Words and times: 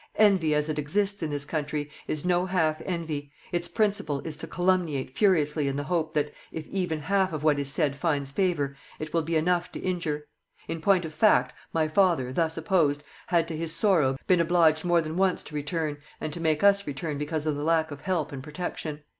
Envy 0.15 0.55
as 0.55 0.67
it 0.67 0.79
exists 0.79 1.21
in 1.21 1.29
this 1.29 1.45
country 1.45 1.87
is 2.07 2.25
no 2.25 2.47
half 2.47 2.81
envy; 2.85 3.31
its 3.51 3.67
principle 3.67 4.19
is 4.21 4.35
to 4.35 4.47
calumniate 4.47 5.11
furiously 5.15 5.67
in 5.67 5.75
the 5.75 5.83
hope 5.83 6.15
that 6.15 6.33
if 6.51 6.65
even 6.69 7.01
half 7.01 7.31
of 7.31 7.43
what 7.43 7.59
is 7.59 7.71
said 7.71 7.95
finds 7.95 8.31
favour, 8.31 8.75
it 8.97 9.13
will 9.13 9.21
be 9.21 9.35
enough 9.35 9.71
to 9.71 9.79
injure. 9.79 10.27
In 10.67 10.81
point 10.81 11.05
of 11.05 11.13
fact, 11.13 11.53
my 11.71 11.87
father, 11.87 12.33
thus 12.33 12.57
opposed, 12.57 13.03
had 13.27 13.47
to 13.49 13.55
his 13.55 13.75
sorrow 13.75 14.17
been 14.25 14.39
obliged 14.39 14.83
more 14.83 15.03
than 15.03 15.17
once 15.17 15.43
to 15.43 15.53
return 15.53 15.99
and 16.19 16.33
to 16.33 16.41
make 16.41 16.63
us 16.63 16.87
return 16.87 17.19
because 17.19 17.45
of 17.45 17.55
the 17.55 17.63
lack 17.63 17.91
of 17.91 18.01
help 18.01 18.31
and 18.31 18.41
protection. 18.41 19.03